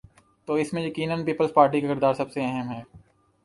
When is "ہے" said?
2.71-2.81